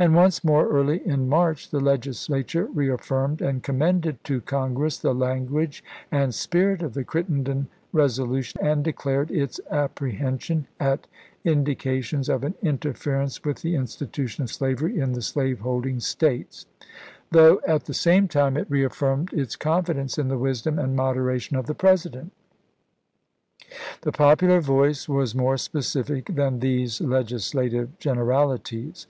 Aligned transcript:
And 0.00 0.16
once 0.16 0.42
more, 0.42 0.66
early 0.68 1.00
in 1.06 1.28
March, 1.28 1.70
the 1.70 1.78
Legislature 1.78 2.64
reaffirmed 2.74 3.40
and 3.40 3.62
commended 3.62 4.24
to 4.24 4.40
Con 4.40 4.74
gress 4.74 4.98
the 4.98 5.14
language 5.14 5.84
and 6.10 6.34
spirit 6.34 6.82
of 6.82 6.92
the 6.94 7.04
Crittenden 7.04 7.68
resolution, 7.92 8.60
and 8.66 8.82
declared 8.82 9.30
its 9.30 9.60
apprehension 9.70 10.66
at 10.80 11.06
indica 11.44 12.02
tions" 12.02 12.28
of 12.28 12.42
an 12.42 12.54
interference 12.64 13.44
with 13.44 13.62
the 13.62 13.76
institution 13.76 14.42
of 14.42 14.50
slavery 14.50 14.98
in 14.98 15.12
the 15.12 15.22
slaveholding 15.22 16.00
States"; 16.00 16.66
though 17.30 17.60
at 17.64 17.84
the 17.84 17.94
same 17.94 18.26
time 18.26 18.56
it 18.56 18.68
reaffirmed 18.68 19.32
its 19.32 19.54
confidence 19.54 20.18
in 20.18 20.26
the 20.26 20.36
wisdom 20.36 20.78
Ibid., 20.78 20.82
p. 20.82 20.96
461. 20.96 20.96
and 20.96 20.96
moderation 20.96 21.56
of 21.56 21.66
the 21.66 21.78
President. 21.78 22.32
The 24.00 24.10
popular 24.10 24.60
voice 24.60 25.08
was 25.08 25.36
more 25.36 25.56
specific 25.56 26.34
than 26.34 26.58
these 26.58 27.00
legislative 27.00 27.96
generalities. 28.00 29.06